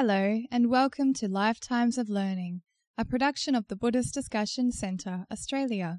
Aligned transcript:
Hello, 0.00 0.42
and 0.52 0.70
welcome 0.70 1.12
to 1.14 1.26
Lifetimes 1.26 1.98
of 1.98 2.08
Learning, 2.08 2.62
a 2.96 3.04
production 3.04 3.56
of 3.56 3.66
the 3.66 3.74
Buddhist 3.74 4.14
Discussion 4.14 4.70
Centre, 4.70 5.26
Australia. 5.28 5.98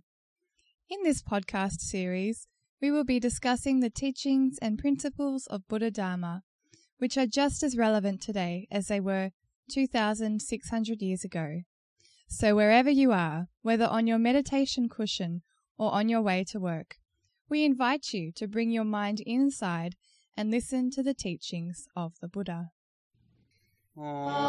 In 0.90 1.04
this 1.04 1.22
podcast 1.22 1.82
series, 1.82 2.48
we 2.82 2.92
will 2.92 3.04
be 3.04 3.20
discussing 3.20 3.82
the 3.82 3.90
teachings 3.90 4.58
and 4.62 4.80
principles 4.80 5.48
of 5.48 5.68
Buddha 5.68 5.92
Dharma, 5.92 6.44
which 7.00 7.18
are 7.18 7.26
just 7.28 7.62
as 7.62 7.76
relevant 7.76 8.22
today 8.22 8.70
as 8.72 8.88
they 8.88 9.02
were 9.02 9.32
2,600 9.70 11.02
years 11.02 11.26
ago. 11.26 11.64
So, 12.30 12.56
wherever 12.56 12.90
you 12.90 13.12
are, 13.12 13.48
whether 13.64 13.86
on 13.86 14.08
your 14.08 14.18
meditation 14.18 14.88
cushion 14.88 15.42
or 15.78 15.92
on 15.92 16.08
your 16.08 16.22
way 16.22 16.46
to 16.52 16.58
work, 16.58 17.00
we 17.50 17.66
invite 17.66 18.14
you 18.14 18.32
to 18.38 18.48
bring 18.48 18.72
your 18.72 18.86
mind 18.86 19.20
inside 19.26 19.98
and 20.38 20.50
listen 20.50 20.90
to 20.92 21.04
the 21.04 21.14
teachings 21.14 21.86
of 21.98 22.14
the 22.22 22.30
Buddha. 22.30 22.70
Aww. 24.02 24.40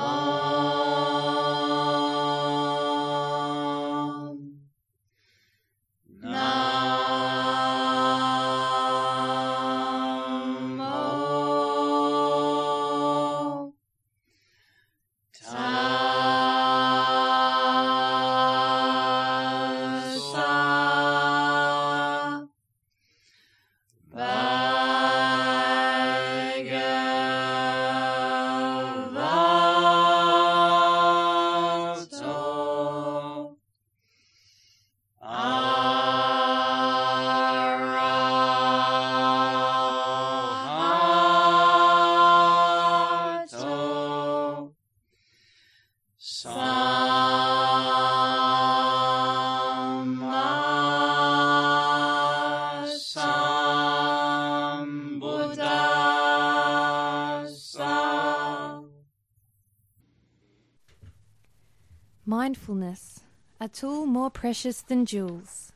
Mindfulness, 62.41 63.21
a 63.61 63.69
tool 63.69 64.07
more 64.07 64.31
precious 64.31 64.81
than 64.81 65.05
jewels. 65.05 65.73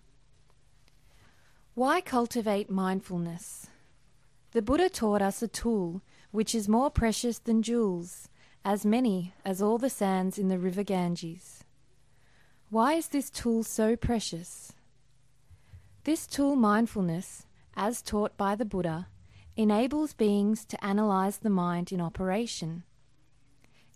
Why 1.75 2.01
cultivate 2.01 2.71
mindfulness? 2.71 3.67
The 4.53 4.63
Buddha 4.63 4.89
taught 4.89 5.21
us 5.21 5.43
a 5.43 5.47
tool 5.63 6.01
which 6.31 6.55
is 6.55 6.67
more 6.67 6.89
precious 6.89 7.39
than 7.39 7.61
jewels, 7.61 8.31
as 8.65 8.87
many 8.87 9.35
as 9.45 9.61
all 9.61 9.77
the 9.77 9.91
sands 9.91 10.39
in 10.39 10.49
the 10.49 10.59
river 10.59 10.83
Ganges. 10.83 11.65
Why 12.71 12.95
is 12.95 13.09
this 13.09 13.29
tool 13.29 13.63
so 13.63 13.95
precious? 13.95 14.73
This 16.05 16.27
tool, 16.27 16.57
mindfulness, 16.57 17.45
as 17.77 18.01
taught 18.01 18.39
by 18.39 18.55
the 18.55 18.65
Buddha, 18.65 19.09
enables 19.55 20.15
beings 20.15 20.65
to 20.65 20.83
analyze 20.83 21.37
the 21.37 21.51
mind 21.51 21.93
in 21.93 22.01
operation. 22.01 22.85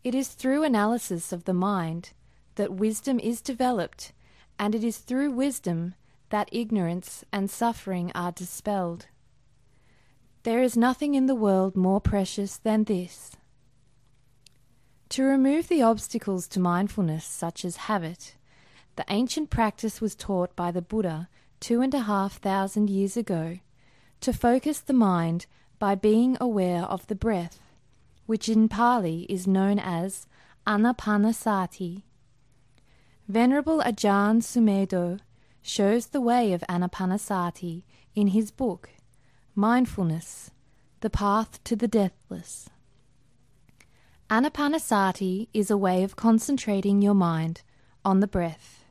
It 0.05 0.14
is 0.14 0.28
through 0.28 0.64
analysis 0.64 1.32
of 1.32 1.44
the 1.44 1.55
mind 1.55 2.12
that 2.58 2.74
wisdom 2.74 3.20
is 3.20 3.40
developed, 3.40 4.12
and 4.58 4.74
it 4.74 4.82
is 4.82 4.98
through 4.98 5.30
wisdom 5.30 5.94
that 6.30 6.48
ignorance 6.52 7.24
and 7.32 7.48
suffering 7.48 8.10
are 8.14 8.32
dispelled. 8.32 9.06
There 10.42 10.60
is 10.60 10.76
nothing 10.76 11.14
in 11.14 11.26
the 11.26 11.36
world 11.36 11.76
more 11.76 12.00
precious 12.00 12.56
than 12.56 12.84
this. 12.84 13.32
To 15.10 15.22
remove 15.22 15.68
the 15.68 15.82
obstacles 15.82 16.48
to 16.48 16.60
mindfulness, 16.60 17.24
such 17.24 17.64
as 17.64 17.86
habit, 17.88 18.34
the 18.97 19.04
ancient 19.08 19.50
practice 19.50 20.00
was 20.00 20.16
taught 20.16 20.54
by 20.56 20.72
the 20.72 20.82
Buddha 20.82 21.28
two 21.60 21.80
and 21.80 21.94
a 21.94 22.00
half 22.00 22.38
thousand 22.38 22.91
years 22.91 23.16
ago 23.16 23.58
to 24.20 24.32
focus 24.32 24.80
the 24.80 24.92
mind 24.92 25.47
by 25.78 25.94
being 25.94 26.36
aware 26.41 26.82
of 26.82 27.06
the 27.06 27.14
breath, 27.14 27.60
which 28.26 28.48
in 28.48 28.68
Pali 28.68 29.26
is 29.28 29.47
known 29.47 29.78
as 29.78 30.26
anapanasati. 30.66 32.02
Venerable 33.31 33.83
Ajahn 33.83 34.41
Sumedho 34.41 35.21
shows 35.61 36.06
the 36.06 36.21
way 36.21 36.55
of 36.55 36.65
anapanasati 36.66 37.83
in 38.15 38.28
his 38.28 38.50
book, 38.50 38.89
Mindfulness 39.55 40.50
The 41.00 41.11
Path 41.11 41.62
to 41.65 41.77
the 41.77 41.87
Deathless. 41.89 42.71
Anapanasati 44.31 45.49
is 45.53 45.71
a 45.71 45.77
way 45.77 46.03
of 46.03 46.16
concentrating 46.16 47.03
your 47.03 47.12
mind 47.12 47.61
on 48.03 48.21
the 48.21 48.27
breath. 48.27 48.87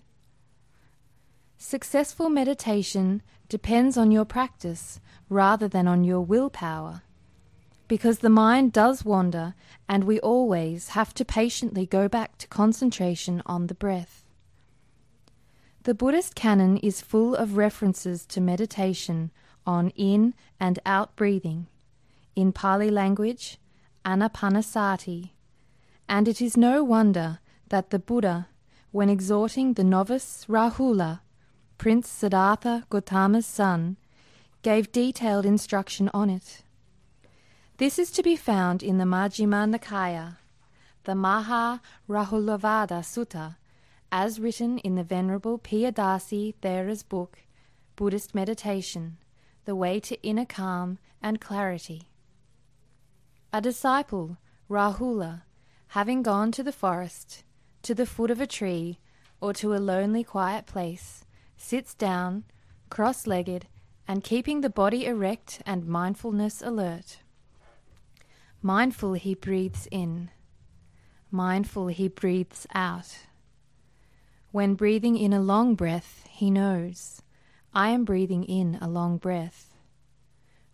Successful 1.57 2.29
meditation 2.29 3.23
depends 3.49 3.97
on 3.97 4.11
your 4.11 4.25
practice 4.25 4.99
rather 5.29 5.67
than 5.67 5.87
on 5.87 6.03
your 6.03 6.21
willpower, 6.21 7.01
because 7.87 8.19
the 8.19 8.29
mind 8.29 8.71
does 8.71 9.03
wander 9.03 9.55
and 9.89 10.03
we 10.03 10.19
always 10.19 10.89
have 10.89 11.11
to 11.15 11.25
patiently 11.25 11.87
go 11.87 12.07
back 12.07 12.37
to 12.37 12.47
concentration 12.49 13.41
on 13.47 13.65
the 13.65 13.73
breath. 13.73 14.25
The 15.87 15.95
Buddhist 15.95 16.35
canon 16.35 16.75
is 16.75 16.99
full 16.99 17.33
of 17.33 17.55
references 17.55 18.25
to 18.25 18.41
meditation 18.41 19.31
on 19.65 19.91
in 19.91 20.33
and 20.59 20.79
out 20.85 21.15
breathing, 21.15 21.67
in 22.35 22.51
Pali 22.51 22.89
language, 22.89 23.57
anapanasati, 24.03 25.29
and 26.09 26.27
it 26.27 26.41
is 26.41 26.57
no 26.57 26.83
wonder 26.83 27.39
that 27.69 27.91
the 27.91 27.99
Buddha, 27.99 28.49
when 28.91 29.09
exhorting 29.09 29.75
the 29.75 29.85
novice 29.85 30.45
Rahula, 30.49 31.21
Prince 31.77 32.09
Siddhartha 32.09 32.83
Gautama's 32.89 33.45
son, 33.45 33.95
gave 34.63 34.91
detailed 34.91 35.45
instruction 35.45 36.09
on 36.13 36.29
it. 36.29 36.63
This 37.77 37.97
is 37.97 38.11
to 38.11 38.21
be 38.21 38.35
found 38.35 38.83
in 38.83 38.97
the 38.97 39.05
Majjhima 39.05 39.73
Nikaya, 39.73 40.35
the 41.05 41.15
Maha 41.15 41.81
Rahulavada 42.09 42.99
Sutta, 43.03 43.55
as 44.11 44.39
written 44.39 44.77
in 44.79 44.95
the 44.95 45.03
Venerable 45.03 45.59
Piyadasi 45.59 46.55
Thera's 46.61 47.03
book, 47.03 47.39
Buddhist 47.95 48.33
Meditation 48.33 49.17
The 49.65 49.75
Way 49.75 49.99
to 50.01 50.21
Inner 50.21 50.45
Calm 50.45 50.97
and 51.21 51.41
Clarity. 51.41 52.03
A 53.51 53.61
disciple, 53.61 54.37
Rahula, 54.69 55.43
having 55.89 56.21
gone 56.23 56.51
to 56.51 56.63
the 56.63 56.71
forest, 56.71 57.43
to 57.81 57.93
the 57.93 58.05
foot 58.05 58.31
of 58.31 58.39
a 58.39 58.47
tree, 58.47 58.99
or 59.41 59.53
to 59.53 59.73
a 59.73 59.77
lonely 59.77 60.23
quiet 60.23 60.65
place, 60.65 61.25
sits 61.57 61.93
down, 61.93 62.43
cross 62.89 63.27
legged, 63.27 63.67
and 64.07 64.23
keeping 64.23 64.61
the 64.61 64.69
body 64.69 65.05
erect 65.05 65.61
and 65.65 65.85
mindfulness 65.85 66.61
alert. 66.61 67.19
Mindful 68.61 69.13
he 69.13 69.35
breathes 69.35 69.87
in, 69.91 70.29
mindful 71.29 71.87
he 71.87 72.07
breathes 72.07 72.65
out. 72.73 73.26
When 74.57 74.73
breathing 74.73 75.17
in 75.17 75.33
a 75.33 75.39
long 75.39 75.75
breath, 75.75 76.25
he 76.31 76.49
knows, 76.49 77.21
I 77.75 77.89
am 77.89 78.05
breathing 78.05 78.43
in 78.43 78.79
a 78.81 78.89
long 78.89 79.19
breath. 79.19 79.75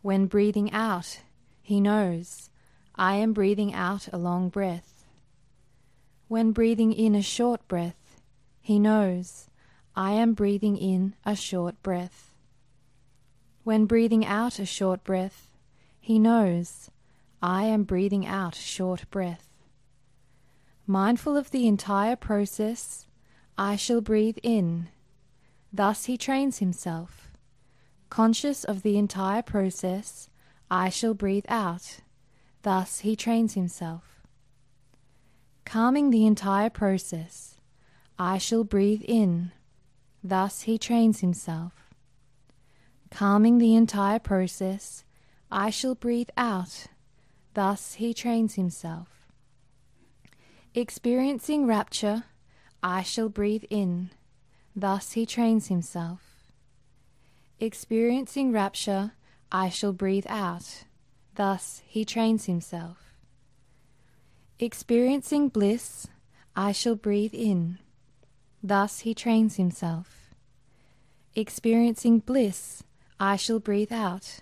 When 0.01 0.27
breathing 0.27 0.71
out, 0.71 1.19
he 1.61 1.81
knows, 1.81 2.49
I 2.95 3.15
am 3.15 3.33
breathing 3.33 3.73
out 3.73 4.07
a 4.13 4.17
long 4.17 4.47
breath. 4.47 5.03
When 6.29 6.53
breathing 6.53 6.93
in 6.93 7.13
a 7.13 7.21
short 7.21 7.67
breath, 7.67 8.21
he 8.61 8.79
knows, 8.79 9.49
I 9.97 10.11
am 10.11 10.33
breathing 10.33 10.77
in 10.77 11.15
a 11.25 11.35
short 11.35 11.83
breath. 11.83 12.33
When 13.65 13.85
breathing 13.85 14.25
out 14.25 14.59
a 14.59 14.65
short 14.65 15.03
breath, 15.03 15.57
he 15.99 16.19
knows, 16.19 16.89
I 17.41 17.63
am 17.63 17.83
breathing 17.83 18.25
out 18.25 18.55
short 18.55 19.03
breath. 19.11 19.49
Mindful 20.87 21.35
of 21.35 21.51
the 21.51 21.67
entire 21.67 22.15
process, 22.15 23.07
I 23.57 23.75
shall 23.75 24.01
breathe 24.01 24.37
in. 24.41 24.89
Thus 25.71 26.05
he 26.05 26.17
trains 26.17 26.59
himself. 26.59 27.31
Conscious 28.09 28.63
of 28.63 28.81
the 28.81 28.97
entire 28.97 29.41
process, 29.41 30.29
I 30.69 30.89
shall 30.89 31.13
breathe 31.13 31.45
out. 31.47 31.99
Thus 32.63 32.99
he 32.99 33.15
trains 33.15 33.53
himself. 33.53 34.21
Calming 35.65 36.09
the 36.09 36.25
entire 36.25 36.69
process, 36.69 37.57
I 38.17 38.37
shall 38.37 38.63
breathe 38.63 39.01
in. 39.05 39.51
Thus 40.23 40.61
he 40.61 40.77
trains 40.77 41.19
himself. 41.19 41.93
Calming 43.09 43.57
the 43.57 43.75
entire 43.75 44.19
process, 44.19 45.03
I 45.51 45.69
shall 45.69 45.95
breathe 45.95 46.29
out. 46.37 46.87
Thus 47.53 47.95
he 47.95 48.13
trains 48.13 48.55
himself. 48.55 49.27
Experiencing 50.73 51.67
rapture, 51.67 52.23
I 52.85 53.01
shall 53.01 53.29
breathe 53.29 53.63
in. 53.69 54.09
Thus 54.75 55.13
he 55.13 55.25
trains 55.25 55.67
himself. 55.67 56.51
Experiencing 57.57 58.51
rapture, 58.51 59.13
I 59.49 59.69
shall 59.69 59.93
breathe 59.93 60.25
out. 60.27 60.83
Thus 61.35 61.81
he 61.85 62.03
trains 62.03 62.45
himself. 62.45 63.13
Experiencing 64.59 65.47
bliss, 65.47 66.07
I 66.57 66.73
shall 66.73 66.95
breathe 66.95 67.33
in. 67.33 67.79
Thus 68.61 68.99
he 68.99 69.13
trains 69.13 69.55
himself. 69.55 70.35
Experiencing 71.35 72.19
bliss, 72.19 72.83
I 73.17 73.37
shall 73.37 73.59
breathe 73.59 73.93
out. 73.93 74.41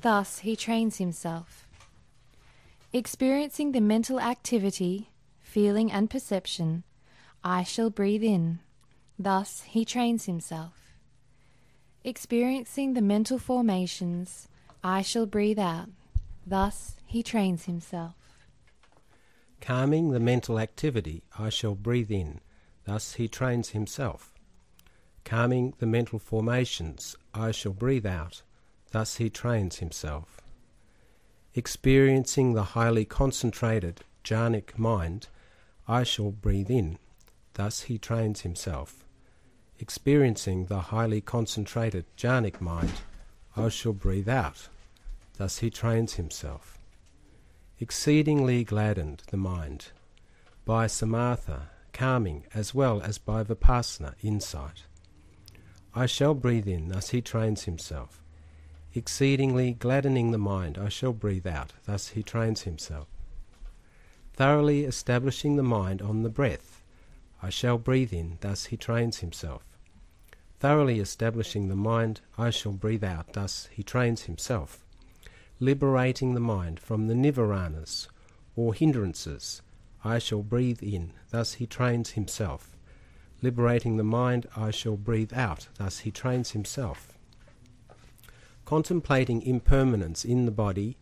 Thus 0.00 0.40
he 0.40 0.56
trains 0.56 0.96
himself. 0.96 1.68
Experiencing 2.92 3.70
the 3.70 3.80
mental 3.80 4.18
activity, 4.18 5.10
feeling, 5.40 5.92
and 5.92 6.10
perception, 6.10 6.82
I 7.42 7.62
shall 7.62 7.90
breathe 7.90 8.22
in. 8.22 8.60
Thus 9.18 9.62
he 9.62 9.84
trains 9.84 10.26
himself. 10.26 10.94
Experiencing 12.04 12.94
the 12.94 13.02
mental 13.02 13.38
formations, 13.38 14.48
I 14.82 15.02
shall 15.02 15.26
breathe 15.26 15.58
out. 15.58 15.88
Thus 16.46 16.96
he 17.04 17.22
trains 17.22 17.64
himself. 17.64 18.14
Calming 19.60 20.10
the 20.10 20.20
mental 20.20 20.58
activity, 20.58 21.22
I 21.38 21.50
shall 21.50 21.74
breathe 21.74 22.10
in. 22.10 22.40
Thus 22.84 23.14
he 23.14 23.28
trains 23.28 23.70
himself. 23.70 24.32
Calming 25.24 25.74
the 25.78 25.86
mental 25.86 26.18
formations, 26.18 27.16
I 27.34 27.50
shall 27.50 27.72
breathe 27.72 28.06
out. 28.06 28.42
Thus 28.90 29.16
he 29.16 29.28
trains 29.28 29.76
himself. 29.76 30.40
Experiencing 31.54 32.54
the 32.54 32.62
highly 32.74 33.04
concentrated 33.04 34.00
jhanic 34.24 34.78
mind, 34.78 35.28
I 35.86 36.04
shall 36.04 36.30
breathe 36.30 36.70
in. 36.70 36.98
Thus 37.54 37.82
he 37.82 37.98
trains 37.98 38.42
himself. 38.42 39.04
Experiencing 39.78 40.66
the 40.66 40.80
highly 40.80 41.20
concentrated 41.20 42.04
jhanic 42.16 42.60
mind, 42.60 42.92
I 43.56 43.68
shall 43.68 43.92
breathe 43.92 44.28
out. 44.28 44.68
Thus 45.38 45.58
he 45.58 45.70
trains 45.70 46.14
himself. 46.14 46.78
Exceedingly 47.78 48.62
gladdened 48.62 49.22
the 49.30 49.38
mind 49.38 49.88
by 50.66 50.86
samatha, 50.86 51.62
calming, 51.92 52.44
as 52.54 52.74
well 52.74 53.00
as 53.00 53.18
by 53.18 53.42
vipassana, 53.42 54.14
insight. 54.22 54.84
I 55.94 56.06
shall 56.06 56.34
breathe 56.34 56.68
in, 56.68 56.88
thus 56.88 57.10
he 57.10 57.20
trains 57.20 57.64
himself. 57.64 58.22
Exceedingly 58.94 59.72
gladdening 59.72 60.30
the 60.30 60.38
mind, 60.38 60.76
I 60.76 60.88
shall 60.88 61.12
breathe 61.12 61.46
out, 61.46 61.72
thus 61.86 62.08
he 62.08 62.22
trains 62.22 62.62
himself. 62.62 63.08
Thoroughly 64.34 64.84
establishing 64.84 65.56
the 65.56 65.62
mind 65.62 66.02
on 66.02 66.22
the 66.22 66.28
breath, 66.28 66.79
I 67.42 67.50
shall 67.50 67.78
breathe 67.78 68.12
in, 68.12 68.38
thus 68.40 68.66
he 68.66 68.76
trains 68.76 69.18
himself. 69.18 69.64
Thoroughly 70.58 71.00
establishing 71.00 71.68
the 71.68 71.76
mind, 71.76 72.20
I 72.36 72.50
shall 72.50 72.72
breathe 72.72 73.02
out, 73.04 73.32
thus 73.32 73.68
he 73.72 73.82
trains 73.82 74.22
himself. 74.22 74.84
Liberating 75.58 76.34
the 76.34 76.40
mind 76.40 76.78
from 76.78 77.06
the 77.06 77.14
nivaranas, 77.14 78.08
or 78.56 78.74
hindrances, 78.74 79.62
I 80.04 80.18
shall 80.18 80.42
breathe 80.42 80.82
in, 80.82 81.12
thus 81.30 81.54
he 81.54 81.66
trains 81.66 82.10
himself. 82.10 82.76
Liberating 83.42 83.96
the 83.96 84.04
mind, 84.04 84.46
I 84.54 84.70
shall 84.70 84.96
breathe 84.96 85.32
out, 85.32 85.68
thus 85.76 86.00
he 86.00 86.10
trains 86.10 86.50
himself. 86.50 87.18
Contemplating 88.66 89.40
impermanence 89.42 90.24
in 90.24 90.44
the 90.44 90.50
body, 90.50 90.98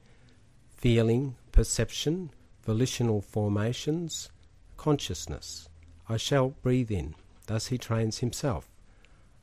feeling, 0.71 1.35
perception, 1.51 2.31
volitional 2.63 3.21
formations, 3.21 4.31
consciousness, 4.77 5.68
I 6.09 6.17
shall 6.17 6.51
breathe 6.63 6.91
in, 6.91 7.15
thus 7.47 7.67
he 7.67 7.79
trains 7.79 8.19
himself. 8.19 8.69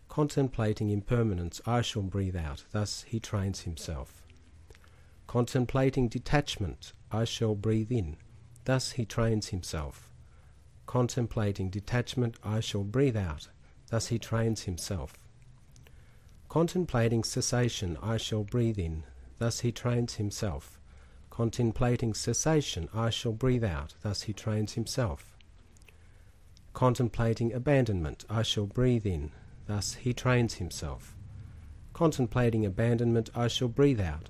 Contemplating 0.09 0.89
impermanence, 0.89 1.61
I 1.65 1.81
shall 1.81 2.01
breathe 2.01 2.35
out, 2.35 2.63
thus 2.71 3.03
he 3.03 3.19
trains 3.19 3.61
himself. 3.61 4.23
Contemplating 5.27 6.07
detachment, 6.07 6.93
I 7.11 7.25
shall 7.25 7.55
breathe 7.55 7.91
in, 7.91 8.17
thus 8.63 8.91
he 8.91 9.05
trains 9.05 9.49
himself 9.49 10.11
contemplating 10.85 11.69
detachment, 11.69 12.37
I 12.43 12.59
shall 12.59 12.83
breathe 12.83 13.17
out. 13.17 13.49
Thus 13.89 14.07
he 14.07 14.17
trains 14.17 14.63
himself. 14.63 15.13
Contemplating 16.47 17.23
cessation, 17.23 17.97
I 18.01 18.17
shall 18.17 18.43
breathe 18.43 18.79
in. 18.79 19.03
Thus 19.37 19.59
he 19.59 19.71
trains 19.71 20.15
himself. 20.15 20.79
Contemplating 21.29 22.13
cessation, 22.13 22.87
I 22.93 23.09
shall 23.09 23.33
breathe 23.33 23.63
out. 23.63 23.95
Thus 24.01 24.23
he 24.23 24.33
trains 24.33 24.73
himself. 24.73 25.34
Contemplating 26.75 27.53
abandonment, 27.53 28.25
I 28.29 28.41
shall 28.41 28.65
breathe 28.65 29.05
in. 29.05 29.31
Thus 29.65 29.93
he 29.93 30.13
trains 30.13 30.55
himself. 30.55 31.15
Contemplating 31.93 32.65
abandonment, 32.65 33.29
I 33.33 33.47
shall 33.47 33.69
breathe 33.69 34.01
out. 34.01 34.29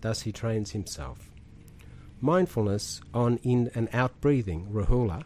Thus 0.00 0.22
he 0.22 0.32
trains 0.32 0.72
himself. 0.72 1.30
Mindfulness 2.20 3.00
on 3.14 3.36
in 3.44 3.70
and 3.72 3.88
out 3.92 4.20
breathing, 4.20 4.66
rahula, 4.66 5.22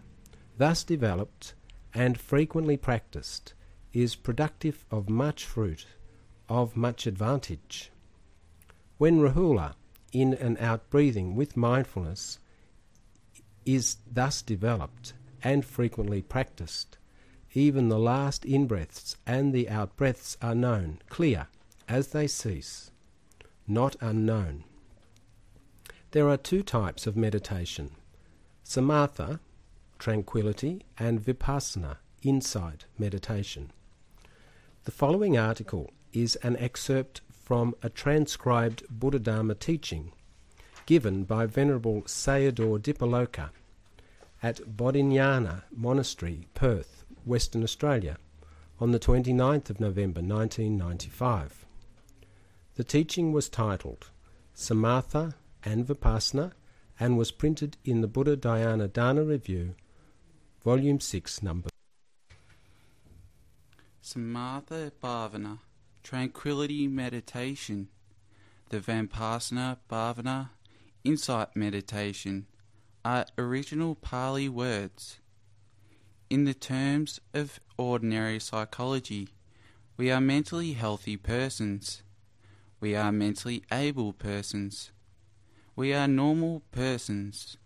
thus 0.59 0.85
developed 0.85 1.55
and 1.95 2.21
frequently 2.21 2.77
practiced, 2.77 3.55
is 3.95 4.15
productive 4.15 4.85
of 4.91 5.09
much 5.09 5.47
fruit, 5.47 5.87
of 6.47 6.77
much 6.77 7.07
advantage. 7.07 7.91
When 8.99 9.21
Rahula, 9.21 9.77
in 10.13 10.35
and 10.35 10.59
out 10.59 10.91
breathing 10.91 11.37
with 11.37 11.57
mindfulness, 11.57 12.39
is 13.65 13.97
thus 14.13 14.43
developed 14.43 15.15
and 15.43 15.65
frequently 15.65 16.23
practiced, 16.23 16.99
even 17.55 17.89
the 17.89 17.99
last 17.99 18.45
in 18.45 18.67
breaths 18.67 19.17
and 19.27 19.53
the 19.53 19.69
out 19.69 19.97
breaths 19.97 20.37
are 20.41 20.55
known, 20.55 21.01
clear, 21.09 21.49
as 21.89 22.09
they 22.09 22.27
cease, 22.27 22.91
not 23.67 23.97
unknown. 24.01 24.65
There 26.13 26.29
are 26.29 26.37
two 26.37 26.63
types 26.63 27.07
of 27.07 27.17
meditation 27.17 27.93
samatha, 28.65 29.41
tranquility, 29.99 30.85
and 30.99 31.21
vipassana, 31.21 31.97
insight 32.23 32.87
meditation. 32.99 33.73
The 34.85 34.93
following 34.93 35.37
article 35.37 35.91
is 36.13 36.37
an 36.37 36.57
excerpt 36.57 37.21
from 37.31 37.75
a 37.83 37.91
transcribed 37.91 38.85
Buddha 38.89 39.19
Dharma 39.19 39.55
teaching 39.55 40.13
given 40.87 41.25
by 41.25 41.47
Venerable 41.47 42.03
Sayadaw 42.03 42.79
Dipaloka 42.79 43.51
at 44.43 44.77
Bodhinyana 44.77 45.63
Monastery, 45.71 46.47
Perth, 46.55 47.05
Western 47.25 47.63
Australia, 47.63 48.17
on 48.81 48.93
the 48.93 48.99
29th 48.99 49.71
of 49.71 49.81
November 49.81 50.21
1995. 50.21 51.67
The 52.77 52.85
teaching 52.85 53.33
was 53.33 53.49
titled 53.49 54.11
Samatha 54.55 55.35
and 55.63 55.87
Vipassana 55.87 56.53
and 56.99 57.19
was 57.19 57.31
printed 57.31 57.77
in 57.85 58.01
the 58.01 58.09
Buddha 58.09 58.37
Dhyana 58.37 58.91
Dana 58.93 59.25
Review 59.25 59.75
Volume 60.65 61.01
6, 61.01 61.43
Number. 61.43 61.71
Samatha 64.03 64.91
Bhavana, 65.03 65.59
Tranquility 66.03 66.87
Meditation, 66.87 67.89
the 68.69 68.81
Vipassana 68.81 69.79
Bhavana, 69.91 70.51
Insight 71.03 71.57
Meditation, 71.57 72.47
are 73.05 73.27
original 73.39 73.95
Pali 73.95 74.49
words. 74.49 75.19
In 76.29 76.45
the 76.45 76.55
terms 76.55 77.21
of 77.33 77.59
ordinary 77.77 78.39
psychology, 78.39 79.29
we 79.97 80.11
are 80.11 80.21
mentally 80.21 80.75
healthy 80.75 81.17
persons. 81.17 82.03
We 82.79 82.95
are 82.95 83.13
mentally 83.13 83.65
able 83.73 84.13
persons. 84.13 84.91
We 85.75 85.93
are 85.93 86.09
normal 86.09 86.63
persons. 86.73 87.57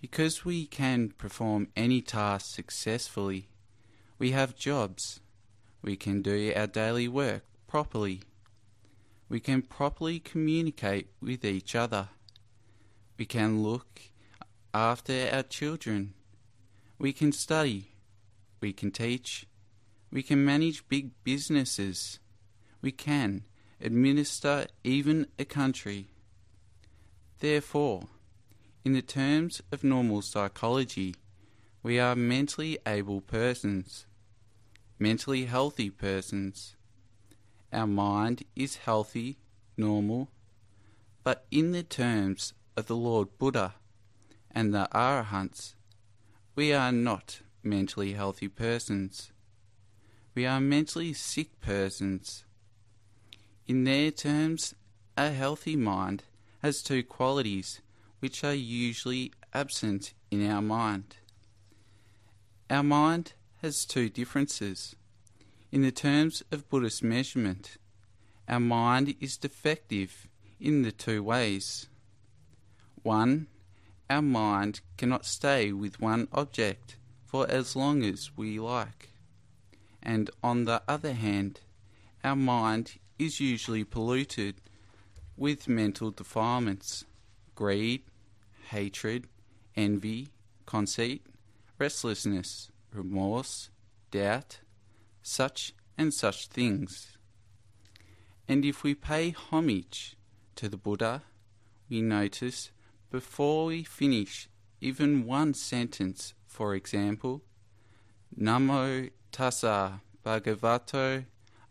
Because 0.00 0.44
we 0.44 0.66
can 0.66 1.10
perform 1.16 1.68
any 1.76 2.02
task 2.02 2.54
successfully, 2.54 3.48
we 4.18 4.32
have 4.32 4.56
jobs. 4.56 5.20
We 5.82 5.96
can 5.96 6.22
do 6.22 6.52
our 6.54 6.66
daily 6.66 7.08
work 7.08 7.44
properly. 7.66 8.22
We 9.28 9.40
can 9.40 9.62
properly 9.62 10.18
communicate 10.18 11.08
with 11.20 11.44
each 11.44 11.74
other. 11.74 12.08
We 13.18 13.24
can 13.24 13.62
look 13.62 14.00
after 14.76 15.30
our 15.32 15.42
children. 15.42 16.12
We 16.98 17.14
can 17.14 17.32
study. 17.32 17.92
We 18.60 18.74
can 18.74 18.90
teach. 18.90 19.46
We 20.12 20.22
can 20.22 20.44
manage 20.44 20.86
big 20.88 21.12
businesses. 21.24 22.18
We 22.82 22.92
can 22.92 23.44
administer 23.80 24.66
even 24.84 25.28
a 25.38 25.46
country. 25.46 26.08
Therefore, 27.38 28.02
in 28.84 28.92
the 28.92 29.00
terms 29.00 29.62
of 29.72 29.82
normal 29.82 30.20
psychology, 30.20 31.14
we 31.82 31.98
are 31.98 32.14
mentally 32.14 32.78
able 32.86 33.22
persons, 33.22 34.04
mentally 34.98 35.46
healthy 35.46 35.88
persons. 35.88 36.76
Our 37.72 37.86
mind 37.86 38.42
is 38.54 38.76
healthy, 38.76 39.38
normal, 39.76 40.28
but 41.24 41.46
in 41.50 41.72
the 41.72 41.82
terms 41.82 42.52
of 42.76 42.86
the 42.86 42.96
Lord 42.96 43.38
Buddha 43.38 43.74
and 44.56 44.72
the 44.72 44.88
Arahants, 44.94 45.74
we 46.54 46.72
are 46.72 46.90
not 46.90 47.42
mentally 47.62 48.14
healthy 48.14 48.48
persons. 48.48 49.30
We 50.34 50.46
are 50.46 50.62
mentally 50.62 51.12
sick 51.12 51.60
persons. 51.60 52.46
In 53.66 53.84
their 53.84 54.10
terms, 54.10 54.74
a 55.14 55.30
healthy 55.30 55.76
mind 55.76 56.22
has 56.62 56.82
two 56.82 57.04
qualities 57.04 57.82
which 58.20 58.42
are 58.42 58.54
usually 58.54 59.30
absent 59.52 60.14
in 60.30 60.50
our 60.50 60.62
mind. 60.62 61.16
Our 62.70 62.82
mind 62.82 63.34
has 63.60 63.84
two 63.84 64.08
differences. 64.08 64.96
In 65.70 65.82
the 65.82 65.92
terms 65.92 66.42
of 66.50 66.70
Buddhist 66.70 67.02
measurement, 67.02 67.76
our 68.48 68.60
mind 68.60 69.16
is 69.20 69.36
defective 69.36 70.28
in 70.58 70.80
the 70.80 70.92
two 70.92 71.22
ways. 71.22 71.88
One, 73.02 73.48
our 74.08 74.22
mind 74.22 74.80
cannot 74.96 75.24
stay 75.24 75.72
with 75.72 76.00
one 76.00 76.28
object 76.32 76.96
for 77.24 77.48
as 77.50 77.74
long 77.74 78.02
as 78.04 78.30
we 78.36 78.58
like. 78.58 79.10
And 80.02 80.30
on 80.42 80.64
the 80.64 80.82
other 80.86 81.12
hand, 81.12 81.60
our 82.22 82.36
mind 82.36 82.98
is 83.18 83.40
usually 83.40 83.84
polluted 83.84 84.56
with 85.36 85.68
mental 85.68 86.10
defilements 86.10 87.04
greed, 87.54 88.02
hatred, 88.68 89.26
envy, 89.76 90.28
conceit, 90.66 91.24
restlessness, 91.78 92.70
remorse, 92.92 93.70
doubt, 94.10 94.60
such 95.22 95.72
and 95.96 96.12
such 96.12 96.48
things. 96.48 97.16
And 98.46 98.64
if 98.64 98.82
we 98.82 98.94
pay 98.94 99.30
homage 99.30 100.16
to 100.56 100.68
the 100.68 100.76
Buddha, 100.76 101.22
we 101.88 102.02
notice 102.02 102.70
before 103.16 103.64
we 103.64 103.82
finish 103.82 104.46
even 104.78 105.24
one 105.24 105.54
sentence, 105.54 106.34
for 106.46 106.74
example, 106.74 107.40
Namo 108.38 109.08
tassa 109.32 110.02
bhagavato 110.22 111.24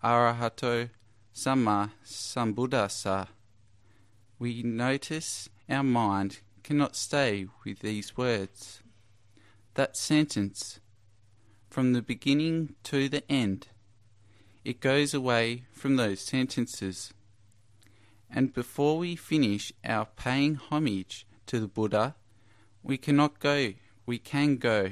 arahato 0.03 0.89
samma 1.35 1.91
sambuddhassa, 2.03 3.27
we 4.39 4.63
notice 4.63 5.47
our 5.69 5.83
mind 5.83 6.39
cannot 6.63 6.95
stay 6.95 7.45
with 7.63 7.81
these 7.81 8.17
words. 8.17 8.81
That 9.75 9.95
sentence, 9.95 10.79
from 11.69 11.93
the 11.93 12.01
beginning 12.01 12.73
to 12.85 13.07
the 13.07 13.21
end, 13.31 13.67
it 14.63 14.79
goes 14.79 15.13
away 15.13 15.65
from 15.71 15.97
those 15.97 16.21
sentences. 16.21 17.13
And 18.31 18.51
before 18.51 18.97
we 18.97 19.15
finish 19.15 19.71
our 19.85 20.05
paying 20.05 20.55
homage 20.55 21.24
to 21.47 21.59
the 21.59 21.67
Buddha, 21.67 22.15
we 22.83 22.97
cannot 22.97 23.39
go, 23.39 23.73
we 24.05 24.17
can 24.17 24.57
go 24.57 24.91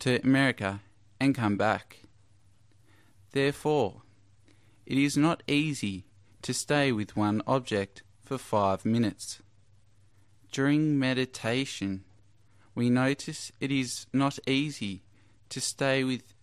to 0.00 0.20
America 0.22 0.80
and 1.20 1.34
come 1.34 1.56
back. 1.56 2.00
Therefore, 3.32 4.02
it 4.86 4.98
is 4.98 5.16
not 5.16 5.42
easy 5.46 6.04
to 6.42 6.54
stay 6.54 6.92
with 6.92 7.16
one 7.16 7.42
object 7.46 8.02
for 8.24 8.38
five 8.38 8.84
minutes. 8.84 9.40
During 10.50 10.98
meditation, 10.98 12.04
we 12.74 12.88
notice 12.88 13.52
it 13.60 13.70
is 13.70 14.06
not 14.12 14.38
easy 14.46 15.02
to 15.50 15.60
stay 15.60 16.04
with 16.04 16.34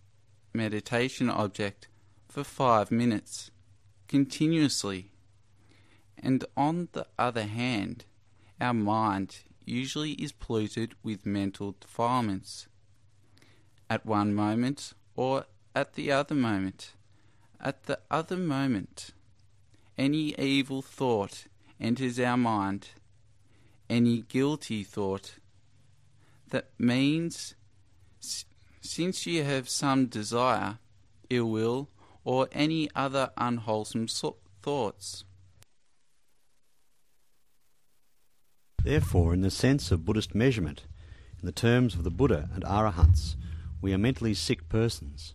meditation 0.52 1.28
object 1.28 1.88
for 2.28 2.44
five 2.44 2.90
minutes 2.90 3.50
continuously. 4.08 5.12
And 6.18 6.44
on 6.56 6.88
the 6.92 7.06
other 7.18 7.44
hand, 7.44 8.04
our 8.60 8.74
mind 8.74 9.38
usually 9.64 10.12
is 10.12 10.32
polluted 10.32 10.94
with 11.02 11.26
mental 11.26 11.74
defilements. 11.80 12.68
At 13.88 14.06
one 14.06 14.34
moment 14.34 14.92
or 15.14 15.46
at 15.74 15.94
the 15.94 16.10
other 16.10 16.34
moment. 16.34 16.94
At 17.60 17.84
the 17.84 17.98
other 18.10 18.36
moment, 18.36 19.10
any 19.98 20.34
evil 20.38 20.82
thought 20.82 21.44
enters 21.80 22.18
our 22.18 22.36
mind, 22.36 22.88
any 23.88 24.22
guilty 24.22 24.82
thought. 24.82 25.34
That 26.48 26.70
means, 26.78 27.54
since 28.80 29.26
you 29.26 29.44
have 29.44 29.68
some 29.68 30.06
desire, 30.06 30.78
ill 31.28 31.50
will, 31.50 31.88
or 32.24 32.48
any 32.52 32.88
other 32.94 33.30
unwholesome 33.36 34.08
so- 34.08 34.38
thoughts. 34.62 35.24
Therefore, 38.86 39.34
in 39.34 39.40
the 39.40 39.50
sense 39.50 39.90
of 39.90 40.04
Buddhist 40.04 40.32
measurement, 40.32 40.84
in 41.42 41.46
the 41.46 41.50
terms 41.50 41.96
of 41.96 42.04
the 42.04 42.10
Buddha 42.10 42.48
and 42.54 42.62
Arahants, 42.62 43.34
we 43.80 43.92
are 43.92 43.98
mentally 43.98 44.32
sick 44.32 44.68
persons. 44.68 45.34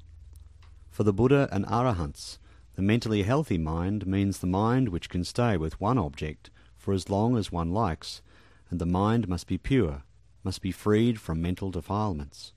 For 0.90 1.04
the 1.04 1.12
Buddha 1.12 1.50
and 1.52 1.66
Arahants, 1.66 2.38
the 2.76 2.82
mentally 2.82 3.24
healthy 3.24 3.58
mind 3.58 4.08
means 4.08 4.38
the 4.38 4.48
mind 4.48 4.88
which 4.88 5.10
can 5.10 5.26
stay 5.26 5.58
with 5.58 5.82
one 5.82 5.98
object 5.98 6.50
for 6.78 6.94
as 6.94 7.10
long 7.10 7.36
as 7.36 7.52
one 7.52 7.74
likes, 7.74 8.22
and 8.70 8.80
the 8.80 8.86
mind 8.86 9.28
must 9.28 9.48
be 9.48 9.58
pure, 9.58 10.04
must 10.46 10.62
be 10.62 10.72
freed 10.72 11.20
from 11.20 11.42
mental 11.42 11.72
defilements. 11.72 12.54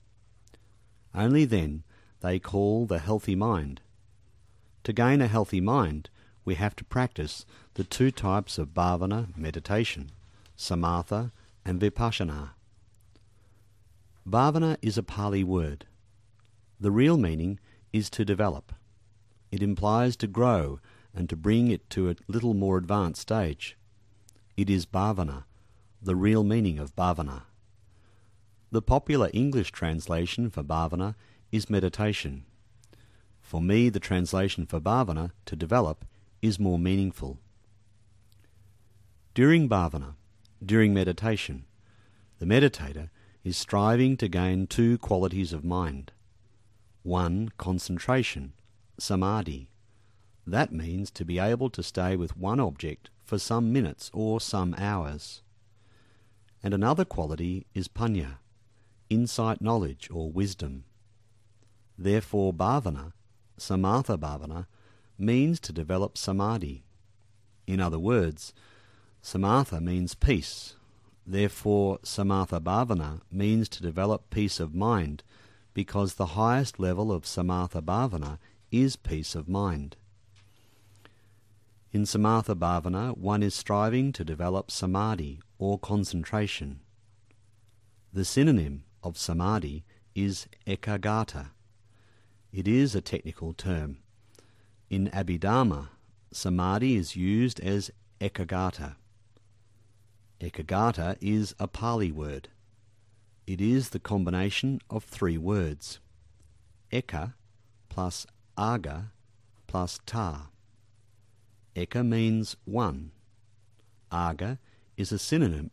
Only 1.13 1.43
then 1.43 1.83
they 2.21 2.39
call 2.39 2.85
the 2.85 2.99
healthy 2.99 3.35
mind. 3.35 3.81
To 4.85 4.93
gain 4.93 5.19
a 5.19 5.27
healthy 5.27 5.59
mind, 5.59 6.09
we 6.45 6.55
have 6.55 6.73
to 6.77 6.85
practice 6.85 7.45
the 7.73 7.83
two 7.83 8.11
types 8.11 8.57
of 8.57 8.73
bhavana 8.73 9.35
meditation 9.35 10.11
samatha, 10.57 11.31
and 11.65 11.79
vipassana. 11.79 12.51
Bhavana 14.27 14.77
is 14.81 14.97
a 14.97 15.03
Pali 15.03 15.43
word. 15.43 15.85
The 16.79 16.91
real 16.91 17.17
meaning 17.17 17.59
is 17.93 18.09
to 18.11 18.25
develop. 18.25 18.73
It 19.51 19.63
implies 19.63 20.15
to 20.17 20.27
grow 20.27 20.79
and 21.13 21.29
to 21.29 21.35
bring 21.35 21.69
it 21.69 21.89
to 21.91 22.09
a 22.09 22.15
little 22.27 22.53
more 22.53 22.77
advanced 22.77 23.21
stage. 23.21 23.77
It 24.57 24.69
is 24.69 24.85
bhavana, 24.85 25.43
the 26.01 26.15
real 26.15 26.43
meaning 26.43 26.79
of 26.79 26.95
bhavana. 26.95 27.43
The 28.71 28.81
popular 28.81 29.29
English 29.33 29.71
translation 29.71 30.49
for 30.49 30.63
bhavana 30.63 31.15
is 31.51 31.69
meditation. 31.69 32.45
For 33.41 33.61
me, 33.61 33.89
the 33.89 33.99
translation 33.99 34.65
for 34.65 34.79
bhavana, 34.79 35.31
to 35.45 35.55
develop, 35.55 36.03
is 36.41 36.59
more 36.59 36.79
meaningful. 36.79 37.39
During 39.33 39.69
bhavana, 39.69 40.15
during 40.63 40.93
meditation. 40.93 41.65
The 42.39 42.45
meditator 42.45 43.09
is 43.43 43.57
striving 43.57 44.17
to 44.17 44.27
gain 44.27 44.67
two 44.67 44.97
qualities 44.97 45.53
of 45.53 45.63
mind. 45.63 46.11
One, 47.03 47.51
concentration, 47.57 48.53
samadhi. 48.97 49.69
That 50.47 50.71
means 50.71 51.11
to 51.11 51.25
be 51.25 51.39
able 51.39 51.69
to 51.71 51.83
stay 51.83 52.15
with 52.15 52.37
one 52.37 52.59
object 52.59 53.09
for 53.23 53.39
some 53.39 53.71
minutes 53.71 54.09
or 54.13 54.39
some 54.39 54.75
hours. 54.77 55.41
And 56.63 56.73
another 56.73 57.05
quality 57.05 57.67
is 57.73 57.87
panna, 57.87 58.39
insight 59.09 59.61
knowledge 59.61 60.09
or 60.11 60.31
wisdom. 60.31 60.85
Therefore, 61.97 62.53
bhavana, 62.53 63.13
samatha 63.59 64.17
bhavana, 64.17 64.65
means 65.17 65.59
to 65.61 65.71
develop 65.71 66.17
samadhi. 66.17 66.83
In 67.67 67.79
other 67.79 67.99
words, 67.99 68.53
Samatha 69.25 69.81
means 69.81 70.13
peace. 70.13 70.75
Therefore, 71.25 71.97
Samatha 72.03 72.61
Bhavana 72.61 73.21
means 73.31 73.67
to 73.69 73.81
develop 73.81 74.29
peace 74.29 74.59
of 74.59 74.75
mind, 74.75 75.23
because 75.73 76.13
the 76.13 76.37
highest 76.37 76.79
level 76.79 77.11
of 77.11 77.23
Samatha 77.23 77.81
Bhavana 77.81 78.37
is 78.71 78.95
peace 78.95 79.33
of 79.33 79.49
mind. 79.49 79.95
In 81.91 82.03
Samatha 82.03 82.53
Bhavana, 82.53 83.17
one 83.17 83.41
is 83.41 83.55
striving 83.55 84.11
to 84.11 84.23
develop 84.23 84.69
Samadhi, 84.69 85.41
or 85.57 85.79
concentration. 85.79 86.81
The 88.13 88.25
synonym 88.25 88.83
of 89.01 89.17
Samadhi 89.17 89.85
is 90.13 90.45
ekaggata. 90.67 91.47
It 92.53 92.67
is 92.67 92.93
a 92.93 93.01
technical 93.01 93.53
term. 93.53 93.97
In 94.91 95.09
Abhidharma, 95.09 95.87
Samadhi 96.31 96.95
is 96.95 97.15
used 97.15 97.59
as 97.61 97.89
Ekaggata. 98.21 98.97
Ekaggata 100.45 101.17
is 101.21 101.55
a 101.59 101.67
Pali 101.67 102.11
word. 102.11 102.49
It 103.47 103.59
is 103.59 103.89
the 103.89 103.99
combination 103.99 104.79
of 104.91 105.03
three 105.03 105.39
words. 105.39 105.99
Eka 106.91 107.33
plus 107.89 108.27
aga 108.55 109.11
plus 109.65 109.99
ta. 110.05 110.49
Eka 111.75 112.05
means 112.05 112.57
one. 112.63 113.09
Aga 114.11 114.59
is 114.95 115.11
a 115.11 115.17
synonym 115.17 115.71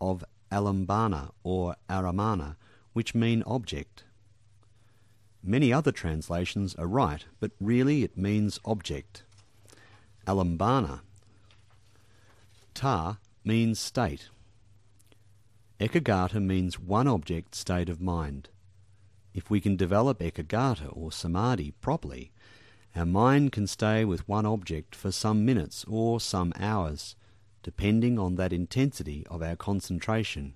of 0.00 0.24
alambana 0.50 1.32
or 1.42 1.76
aramana, 1.90 2.56
which 2.94 3.14
mean 3.14 3.42
object. 3.46 4.04
Many 5.42 5.70
other 5.70 5.92
translations 5.92 6.74
are 6.76 6.86
right, 6.86 7.26
but 7.40 7.50
really 7.60 8.02
it 8.02 8.16
means 8.16 8.58
object. 8.64 9.22
Alambana. 10.26 11.00
Ta 12.72 13.18
means 13.44 13.78
state. 13.78 14.30
Ekaggata 15.78 16.40
means 16.42 16.80
one 16.80 17.06
object 17.06 17.54
state 17.54 17.90
of 17.90 18.00
mind. 18.00 18.48
If 19.34 19.50
we 19.50 19.60
can 19.60 19.76
develop 19.76 20.20
ekaggata 20.20 20.88
or 20.92 21.12
samadhi 21.12 21.72
properly, 21.82 22.32
our 22.96 23.04
mind 23.04 23.52
can 23.52 23.66
stay 23.66 24.04
with 24.04 24.26
one 24.26 24.46
object 24.46 24.94
for 24.94 25.12
some 25.12 25.44
minutes 25.44 25.84
or 25.86 26.20
some 26.20 26.54
hours, 26.58 27.16
depending 27.62 28.18
on 28.18 28.36
that 28.36 28.52
intensity 28.52 29.26
of 29.28 29.42
our 29.42 29.56
concentration. 29.56 30.54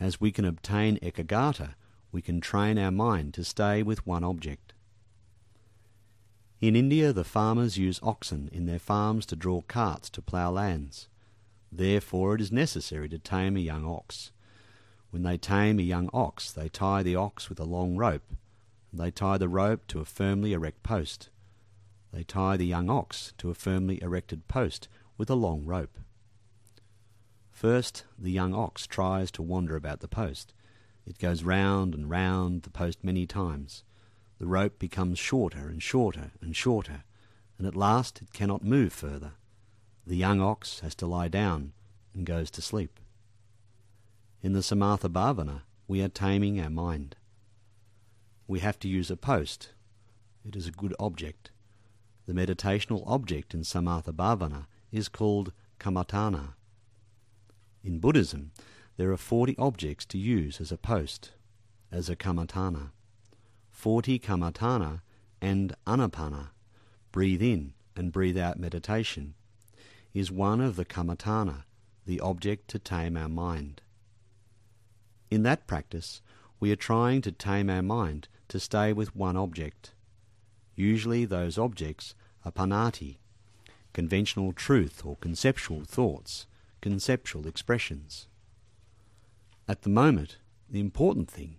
As 0.00 0.20
we 0.20 0.32
can 0.32 0.44
obtain 0.44 0.98
ekaggata, 0.98 1.74
we 2.10 2.20
can 2.20 2.40
train 2.40 2.78
our 2.78 2.90
mind 2.90 3.34
to 3.34 3.44
stay 3.44 3.82
with 3.82 4.06
one 4.06 4.24
object. 4.24 4.72
In 6.60 6.74
India, 6.74 7.12
the 7.12 7.24
farmers 7.24 7.76
use 7.76 8.00
oxen 8.02 8.48
in 8.50 8.66
their 8.66 8.78
farms 8.78 9.26
to 9.26 9.36
draw 9.36 9.60
carts 9.60 10.10
to 10.10 10.22
plough 10.22 10.50
lands. 10.50 11.08
Therefore, 11.76 12.34
it 12.34 12.40
is 12.40 12.50
necessary 12.50 13.06
to 13.10 13.18
tame 13.18 13.54
a 13.54 13.60
young 13.60 13.84
ox. 13.84 14.32
When 15.10 15.24
they 15.24 15.36
tame 15.36 15.78
a 15.78 15.82
young 15.82 16.08
ox, 16.12 16.50
they 16.50 16.70
tie 16.70 17.02
the 17.02 17.16
ox 17.16 17.50
with 17.50 17.60
a 17.60 17.64
long 17.64 17.96
rope. 17.96 18.32
They 18.94 19.10
tie 19.10 19.36
the 19.36 19.48
rope 19.48 19.86
to 19.88 20.00
a 20.00 20.06
firmly 20.06 20.54
erect 20.54 20.82
post. 20.82 21.28
They 22.12 22.22
tie 22.22 22.56
the 22.56 22.64
young 22.64 22.88
ox 22.88 23.34
to 23.36 23.50
a 23.50 23.54
firmly 23.54 24.02
erected 24.02 24.48
post 24.48 24.88
with 25.18 25.28
a 25.28 25.34
long 25.34 25.66
rope. 25.66 25.98
First, 27.52 28.04
the 28.18 28.32
young 28.32 28.54
ox 28.54 28.86
tries 28.86 29.30
to 29.32 29.42
wander 29.42 29.76
about 29.76 30.00
the 30.00 30.08
post. 30.08 30.54
It 31.06 31.18
goes 31.18 31.42
round 31.42 31.94
and 31.94 32.08
round 32.08 32.62
the 32.62 32.70
post 32.70 33.04
many 33.04 33.26
times. 33.26 33.84
The 34.38 34.46
rope 34.46 34.78
becomes 34.78 35.18
shorter 35.18 35.68
and 35.68 35.82
shorter 35.82 36.32
and 36.40 36.56
shorter, 36.56 37.04
and 37.58 37.66
at 37.66 37.76
last 37.76 38.22
it 38.22 38.32
cannot 38.32 38.64
move 38.64 38.94
further. 38.94 39.32
The 40.06 40.16
young 40.16 40.40
ox 40.40 40.80
has 40.80 40.94
to 40.96 41.06
lie 41.06 41.26
down 41.26 41.72
and 42.14 42.24
goes 42.24 42.50
to 42.52 42.62
sleep. 42.62 43.00
In 44.40 44.52
the 44.52 44.60
Samatha 44.60 45.08
Bhavana, 45.08 45.62
we 45.88 46.00
are 46.00 46.08
taming 46.08 46.60
our 46.60 46.70
mind. 46.70 47.16
We 48.46 48.60
have 48.60 48.78
to 48.80 48.88
use 48.88 49.10
a 49.10 49.16
post. 49.16 49.70
It 50.44 50.54
is 50.54 50.68
a 50.68 50.70
good 50.70 50.94
object. 51.00 51.50
The 52.26 52.32
meditational 52.32 53.02
object 53.04 53.52
in 53.52 53.62
Samatha 53.62 54.12
Bhavana 54.12 54.66
is 54.92 55.08
called 55.08 55.52
Kammatthana. 55.80 56.54
In 57.82 57.98
Buddhism, 57.98 58.52
there 58.96 59.10
are 59.10 59.16
40 59.16 59.56
objects 59.58 60.04
to 60.06 60.18
use 60.18 60.60
as 60.60 60.70
a 60.70 60.78
post, 60.78 61.32
as 61.90 62.08
a 62.08 62.14
Kammatthana. 62.14 62.90
40 63.72 64.20
Kammatthana 64.20 65.00
and 65.40 65.74
Anapana, 65.86 66.50
breathe 67.12 67.42
in 67.42 67.74
and 67.96 68.12
breathe 68.12 68.38
out 68.38 68.58
meditation, 68.58 69.34
is 70.16 70.32
one 70.32 70.62
of 70.62 70.76
the 70.76 70.84
Kammatthana, 70.86 71.64
the 72.06 72.20
object 72.20 72.68
to 72.68 72.78
tame 72.78 73.18
our 73.18 73.28
mind. 73.28 73.82
In 75.30 75.42
that 75.42 75.66
practice, 75.66 76.22
we 76.58 76.72
are 76.72 76.76
trying 76.90 77.20
to 77.20 77.30
tame 77.30 77.68
our 77.68 77.82
mind 77.82 78.26
to 78.48 78.58
stay 78.58 78.94
with 78.94 79.14
one 79.14 79.36
object. 79.36 79.92
Usually 80.74 81.26
those 81.26 81.58
objects 81.58 82.14
are 82.46 82.50
panati, 82.50 83.18
conventional 83.92 84.54
truth 84.54 85.04
or 85.04 85.16
conceptual 85.16 85.84
thoughts, 85.84 86.46
conceptual 86.80 87.46
expressions. 87.46 88.26
At 89.68 89.82
the 89.82 89.90
moment, 89.90 90.38
the 90.70 90.80
important 90.80 91.30
thing 91.30 91.58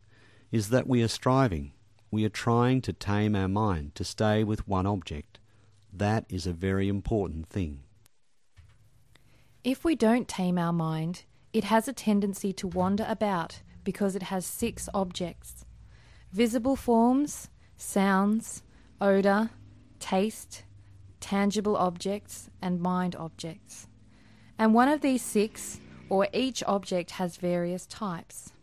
is 0.52 0.70
that 0.70 0.88
we 0.88 1.04
are 1.04 1.08
striving, 1.08 1.74
we 2.10 2.26
are 2.26 2.30
trying 2.30 2.82
to 2.82 2.94
tame 2.94 3.36
our 3.36 3.48
mind 3.48 3.94
to 3.94 4.04
stay 4.04 4.44
with 4.44 4.68
one 4.68 4.88
object. 4.88 5.38
That 5.94 6.26
is 6.28 6.48
a 6.48 6.54
very 6.54 6.88
important 6.88 7.50
thing. 7.50 7.82
If 9.68 9.84
we 9.84 9.96
don't 9.96 10.30
tame 10.30 10.58
our 10.58 10.72
mind, 10.72 11.26
it 11.52 11.66
has 11.66 11.90
a 11.90 11.92
tendency 12.08 12.54
to 12.54 12.70
wander 12.70 13.06
about 13.06 13.60
because 13.84 14.16
it 14.16 14.24
has 14.24 14.46
six 14.46 14.88
objects 14.94 15.66
visible 16.32 16.78
forms, 16.78 17.50
sounds, 17.76 18.64
odour, 19.02 19.50
taste, 20.00 20.64
tangible 21.20 21.76
objects, 21.76 22.50
and 22.62 22.80
mind 22.80 23.14
objects. 23.18 23.90
And 24.58 24.74
one 24.74 24.88
of 24.88 25.02
these 25.02 25.22
six, 25.22 25.82
or 26.08 26.30
each 26.32 26.64
object, 26.64 27.12
has 27.20 27.36
various 27.36 27.86
types. 27.86 28.54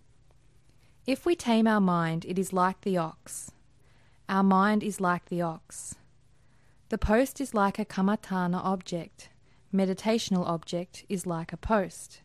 If 1.07 1.27
we 1.27 1.37
tame 1.37 1.67
our 1.67 1.83
mind, 1.83 2.25
it 2.25 2.39
is 2.39 2.55
like 2.55 2.81
the 2.81 2.97
ox. 2.97 3.51
Our 4.27 4.43
mind 4.43 4.83
is 4.83 5.03
like 5.03 5.27
the 5.27 5.43
ox. 5.43 5.97
The 6.89 6.97
post 6.97 7.43
is 7.43 7.53
like 7.53 7.79
a 7.79 7.85
kammatthana 7.85 8.65
object. 8.65 9.29
Meditational 9.75 10.47
object 10.47 11.05
is 11.09 11.27
like 11.27 11.53
a 11.53 11.57
post. 11.57 12.21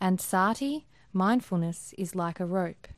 And 0.00 0.20
sati, 0.20 0.86
mindfulness, 1.12 1.94
is 1.96 2.16
like 2.16 2.40
a 2.40 2.46
rope. 2.46 2.88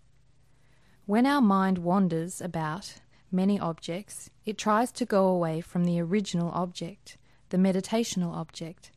When 1.04 1.26
our 1.26 1.42
mind 1.42 1.78
wanders 1.78 2.40
about 2.40 2.94
many 3.30 3.60
objects, 3.60 4.30
it 4.46 4.56
tries 4.56 4.90
to 4.92 5.04
go 5.04 5.28
away 5.28 5.60
from 5.60 5.84
the 5.84 6.00
original 6.00 6.50
object, 6.52 7.18
the 7.50 7.58
meditational 7.58 8.34
object, 8.34 8.92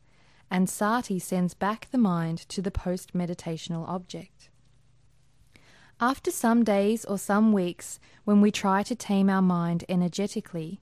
and 0.50 0.68
sati 0.68 1.18
sends 1.18 1.52
back 1.52 1.88
the 1.90 1.98
mind 1.98 2.38
to 2.48 2.62
the 2.62 2.70
post 2.70 3.12
meditational 3.12 3.86
object. 3.86 4.48
After 6.00 6.30
some 6.30 6.64
days 6.64 7.04
or 7.04 7.18
some 7.18 7.52
weeks, 7.52 8.00
when 8.24 8.40
we 8.40 8.50
try 8.50 8.82
to 8.84 8.94
tame 8.94 9.28
our 9.28 9.42
mind 9.42 9.84
energetically, 9.90 10.80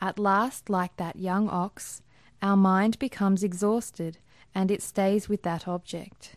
at 0.00 0.18
last, 0.18 0.68
like 0.68 0.96
that 0.96 1.16
young 1.16 1.48
ox, 1.48 2.02
our 2.42 2.56
mind 2.56 2.98
becomes 2.98 3.42
exhausted 3.42 4.18
and 4.54 4.70
it 4.70 4.82
stays 4.82 5.28
with 5.28 5.42
that 5.42 5.66
object. 5.68 6.36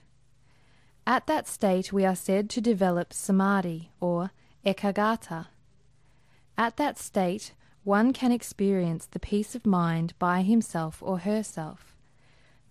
At 1.07 1.27
that 1.27 1.47
state, 1.47 1.91
we 1.91 2.05
are 2.05 2.15
said 2.15 2.49
to 2.51 2.61
develop 2.61 3.13
samadhi 3.13 3.91
or 3.99 4.31
ekaggata. 4.65 5.47
At 6.57 6.77
that 6.77 6.97
state, 6.97 7.53
one 7.83 8.13
can 8.13 8.31
experience 8.31 9.05
the 9.05 9.19
peace 9.19 9.55
of 9.55 9.65
mind 9.65 10.13
by 10.19 10.41
himself 10.41 11.01
or 11.01 11.19
herself. 11.19 11.95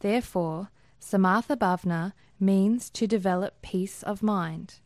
Therefore, 0.00 0.68
samatha 1.00 1.56
bhavana 1.56 2.12
means 2.38 2.90
to 2.90 3.06
develop 3.06 3.62
peace 3.62 4.02
of 4.02 4.22
mind. 4.22 4.76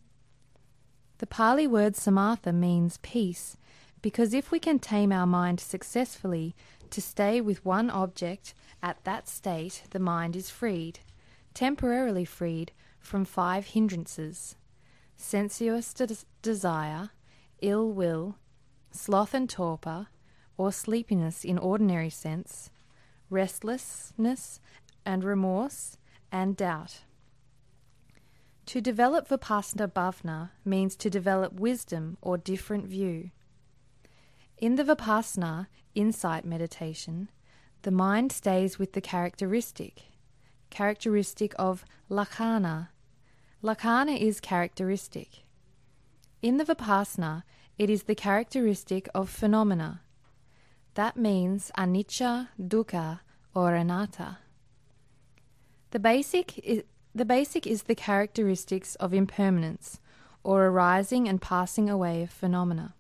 The 1.18 1.26
Pali 1.26 1.66
word 1.66 1.94
samatha 1.94 2.54
means 2.54 2.98
peace 3.02 3.56
because 4.00 4.34
if 4.34 4.50
we 4.50 4.58
can 4.58 4.78
tame 4.78 5.12
our 5.12 5.26
mind 5.26 5.60
successfully 5.60 6.54
to 6.92 7.02
stay 7.02 7.40
with 7.40 7.64
one 7.64 7.90
object, 7.90 8.54
at 8.82 9.02
that 9.04 9.28
state 9.28 9.82
the 9.90 9.98
mind 9.98 10.36
is 10.36 10.50
freed, 10.50 11.00
temporarily 11.54 12.24
freed 12.24 12.72
from 13.00 13.24
five 13.24 13.66
hindrances 13.66 14.56
sensuous 15.22 15.94
des- 15.94 16.26
desire, 16.42 17.10
ill 17.60 17.90
will, 17.90 18.36
sloth 18.90 19.32
and 19.34 19.48
torpor, 19.48 20.08
or 20.56 20.72
sleepiness 20.72 21.44
in 21.44 21.58
ordinary 21.58 22.10
sense, 22.10 22.70
restlessness 23.30 24.60
and 25.06 25.24
remorse, 25.24 25.96
and 26.30 26.56
doubt. 26.56 27.02
To 28.66 28.80
develop 28.80 29.28
Vipassana 29.28 29.90
Bhavana 29.90 30.50
means 30.64 30.96
to 30.96 31.10
develop 31.10 31.54
wisdom 31.54 32.16
or 32.20 32.38
different 32.38 32.86
view. 32.86 33.30
In 34.58 34.76
the 34.76 34.84
Vipassana, 34.84 35.66
insight 35.94 36.44
meditation, 36.44 37.30
the 37.82 37.90
mind 37.90 38.32
stays 38.32 38.78
with 38.78 38.92
the 38.92 39.00
characteristic, 39.00 40.02
characteristic 40.70 41.54
of 41.58 41.84
lakkhana. 42.10 42.88
Lakkhana 43.62 44.18
is 44.18 44.40
characteristic. 44.40 45.44
In 46.40 46.56
the 46.56 46.64
Vipassana, 46.64 47.42
it 47.78 47.88
is 47.90 48.04
the 48.04 48.14
characteristic 48.14 49.08
of 49.14 49.30
phenomena. 49.30 50.02
That 50.94 51.16
means 51.16 51.70
anicca, 51.76 52.48
dukkha, 52.60 53.20
or 53.54 53.74
anatta. 53.74 54.38
The 55.90 55.98
basic 55.98 56.58
is, 56.58 56.84
the 57.14 57.24
basic 57.24 57.66
is 57.66 57.84
the 57.84 57.94
characteristics 57.94 58.94
of 58.96 59.12
impermanence, 59.12 60.00
or 60.42 60.66
arising 60.66 61.28
and 61.28 61.40
passing 61.40 61.88
away 61.90 62.22
of 62.22 62.30
phenomena. 62.30 62.94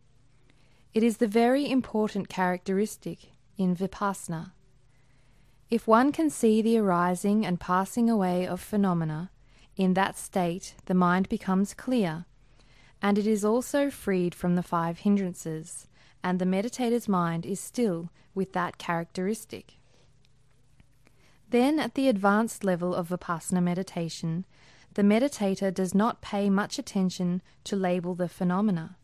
It 0.94 1.02
is 1.02 1.16
the 1.16 1.26
very 1.26 1.70
important 1.70 2.28
characteristic 2.28 3.30
in 3.56 3.74
vipassana. 3.74 4.52
If 5.70 5.88
one 5.88 6.12
can 6.12 6.28
see 6.28 6.60
the 6.60 6.76
arising 6.76 7.46
and 7.46 7.58
passing 7.58 8.10
away 8.10 8.46
of 8.46 8.60
phenomena, 8.60 9.30
in 9.74 9.94
that 9.94 10.18
state 10.18 10.74
the 10.84 10.94
mind 10.94 11.30
becomes 11.30 11.72
clear, 11.72 12.26
and 13.00 13.16
it 13.16 13.26
is 13.26 13.42
also 13.42 13.90
freed 13.90 14.34
from 14.34 14.54
the 14.54 14.62
five 14.62 14.98
hindrances, 14.98 15.86
and 16.22 16.38
the 16.38 16.44
meditator's 16.44 17.08
mind 17.08 17.46
is 17.46 17.58
still 17.58 18.10
with 18.34 18.52
that 18.52 18.76
characteristic. 18.76 19.78
Then, 21.48 21.80
at 21.80 21.94
the 21.94 22.08
advanced 22.08 22.64
level 22.64 22.94
of 22.94 23.08
Vipassana 23.08 23.62
meditation, 23.62 24.44
the 24.92 25.02
meditator 25.02 25.72
does 25.72 25.94
not 25.94 26.20
pay 26.20 26.50
much 26.50 26.78
attention 26.78 27.40
to 27.64 27.76
label 27.76 28.14
the 28.14 28.28
phenomena. 28.28 28.96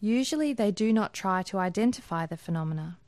Usually, 0.00 0.52
they 0.54 0.70
do 0.70 0.92
not 0.92 1.12
try 1.12 1.42
to 1.44 1.58
identify 1.58 2.24
the 2.24 2.38
phenomena. 2.38 2.98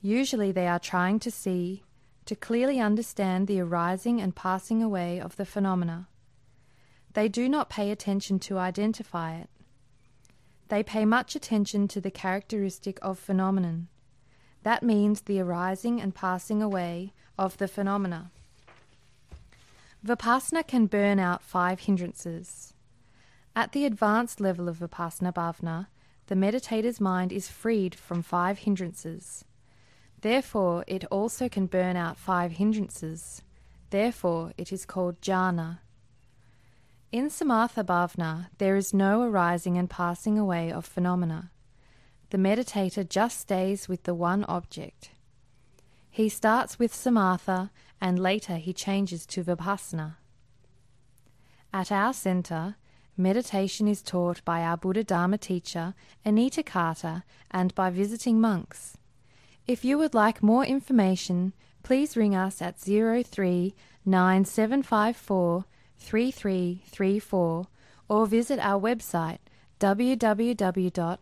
Usually, 0.00 0.50
they 0.50 0.66
are 0.66 0.80
trying 0.80 1.20
to 1.20 1.30
see, 1.30 1.84
to 2.26 2.34
clearly 2.34 2.80
understand 2.80 3.46
the 3.46 3.60
arising 3.60 4.20
and 4.20 4.34
passing 4.34 4.82
away 4.82 5.20
of 5.20 5.36
the 5.36 5.44
phenomena. 5.44 6.08
They 7.12 7.28
do 7.28 7.48
not 7.48 7.70
pay 7.70 7.90
attention 7.90 8.40
to 8.40 8.58
identify 8.58 9.36
it. 9.36 9.48
They 10.68 10.82
pay 10.82 11.04
much 11.04 11.36
attention 11.36 11.86
to 11.88 12.00
the 12.00 12.10
characteristic 12.10 12.98
of 13.02 13.18
phenomenon. 13.18 13.88
That 14.62 14.82
means 14.82 15.20
the 15.20 15.38
arising 15.40 16.00
and 16.00 16.14
passing 16.14 16.62
away 16.62 17.12
of 17.38 17.58
the 17.58 17.68
phenomena. 17.68 18.30
Vipassana 20.04 20.66
can 20.66 20.86
burn 20.86 21.18
out 21.18 21.42
five 21.42 21.80
hindrances. 21.80 22.71
At 23.54 23.72
the 23.72 23.84
advanced 23.84 24.40
level 24.40 24.68
of 24.68 24.78
Vipassana 24.78 25.32
Bhavana, 25.32 25.88
the 26.26 26.34
meditator's 26.34 27.00
mind 27.00 27.32
is 27.32 27.48
freed 27.48 27.94
from 27.94 28.22
five 28.22 28.60
hindrances. 28.60 29.44
Therefore, 30.22 30.84
it 30.86 31.04
also 31.10 31.48
can 31.48 31.66
burn 31.66 31.96
out 31.96 32.16
five 32.16 32.52
hindrances. 32.52 33.42
Therefore, 33.90 34.52
it 34.56 34.72
is 34.72 34.86
called 34.86 35.20
jhana. 35.20 35.80
In 37.10 37.28
Samatha 37.28 37.84
Bhavana, 37.84 38.48
there 38.56 38.76
is 38.76 38.94
no 38.94 39.20
arising 39.22 39.76
and 39.76 39.90
passing 39.90 40.38
away 40.38 40.72
of 40.72 40.86
phenomena. 40.86 41.50
The 42.30 42.38
meditator 42.38 43.06
just 43.06 43.38
stays 43.38 43.86
with 43.86 44.04
the 44.04 44.14
one 44.14 44.44
object. 44.44 45.10
He 46.08 46.30
starts 46.30 46.78
with 46.78 46.94
Samatha 46.94 47.68
and 48.00 48.18
later 48.18 48.56
he 48.56 48.72
changes 48.72 49.26
to 49.26 49.44
Vipassana. 49.44 50.16
At 51.74 51.92
our 51.92 52.14
centre, 52.14 52.76
meditation 53.16 53.86
is 53.88 54.02
taught 54.02 54.44
by 54.44 54.62
our 54.62 54.76
Buddha 54.76 55.04
Dharma 55.04 55.38
teacher, 55.38 55.94
Anita 56.24 56.62
Carter, 56.62 57.24
and 57.50 57.74
by 57.74 57.90
visiting 57.90 58.40
monks. 58.40 58.96
If 59.66 59.84
you 59.84 59.98
would 59.98 60.14
like 60.14 60.42
more 60.42 60.64
information, 60.64 61.52
please 61.82 62.16
ring 62.16 62.34
us 62.34 62.60
at 62.62 62.78
03 62.78 63.74
9754 64.04 65.64
3334 65.98 67.66
or 68.08 68.26
visit 68.26 68.58
our 68.58 68.80
website 68.80 69.38
www.bdcu.org.au. 69.78 71.18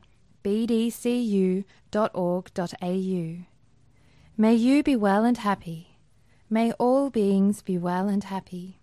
May 4.37 4.55
you 4.55 4.83
be 4.83 4.97
well 4.97 5.25
and 5.25 5.37
happy. 5.37 5.99
May 6.49 6.73
all 6.73 7.11
beings 7.11 7.63
be 7.63 7.79
well 7.79 8.09
and 8.09 8.25
happy. 8.25 8.80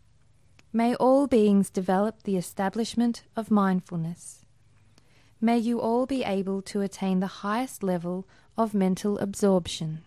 May 0.73 0.95
all 0.95 1.27
beings 1.27 1.69
develop 1.69 2.23
the 2.23 2.35
establishment 2.35 3.23
of 3.35 3.49
mindfulness. 3.49 4.45
May 5.39 5.57
you 5.57 5.79
all 5.79 6.05
be 6.05 6.23
able 6.23 6.61
to 6.63 6.81
attain 6.81 7.19
the 7.19 7.27
highest 7.27 7.83
level 7.83 8.27
of 8.57 8.73
mental 8.73 9.17
absorption. 9.19 10.03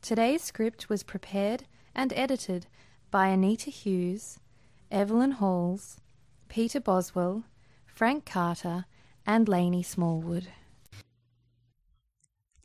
Today's 0.00 0.42
script 0.42 0.88
was 0.88 1.02
prepared 1.02 1.64
and 1.94 2.12
edited 2.14 2.66
by 3.10 3.28
Anita 3.28 3.70
Hughes, 3.70 4.40
Evelyn 4.90 5.32
Halls, 5.32 6.00
Peter 6.48 6.80
Boswell, 6.80 7.44
Frank 7.86 8.24
Carter, 8.24 8.86
and 9.26 9.48
Lainey 9.48 9.82
Smallwood. 9.82 10.48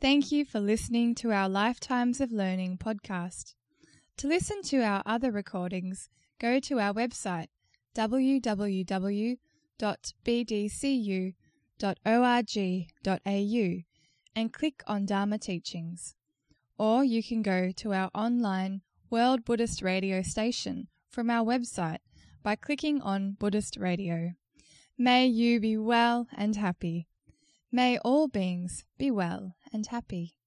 Thank 0.00 0.32
you 0.32 0.44
for 0.44 0.58
listening 0.58 1.14
to 1.16 1.32
our 1.32 1.48
Lifetimes 1.48 2.20
of 2.20 2.32
Learning 2.32 2.76
podcast. 2.76 3.54
To 4.16 4.26
listen 4.26 4.62
to 4.62 4.82
our 4.82 5.02
other 5.06 5.30
recordings, 5.30 6.08
go 6.38 6.60
to 6.60 6.78
our 6.80 6.92
website 6.94 7.48
www.bdcu.org.au 7.94 9.38
and 14.36 14.52
click 14.52 14.82
on 14.86 15.04
Dharma 15.04 15.38
Teachings. 15.38 16.14
Or 16.78 17.02
you 17.02 17.22
can 17.22 17.42
go 17.42 17.72
to 17.72 17.92
our 17.92 18.10
online 18.14 18.82
World 19.10 19.44
Buddhist 19.44 19.82
Radio 19.82 20.22
station 20.22 20.86
from 21.10 21.28
our 21.28 21.44
website 21.44 21.98
by 22.42 22.54
clicking 22.54 23.00
on 23.02 23.32
Buddhist 23.32 23.76
Radio. 23.76 24.34
May 24.96 25.26
you 25.26 25.58
be 25.60 25.76
well 25.76 26.28
and 26.36 26.54
happy. 26.54 27.08
May 27.72 27.98
all 27.98 28.28
beings 28.28 28.84
be 28.96 29.10
well 29.10 29.56
and 29.72 29.86
happy. 29.86 30.37